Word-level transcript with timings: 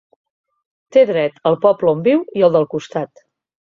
Té 0.95 1.03
dret 1.11 1.39
al 1.51 1.61
poble 1.69 1.95
on 1.95 2.05
viu 2.11 2.27
i 2.41 2.49
al 2.51 2.61
del 2.61 2.71
costat. 2.77 3.29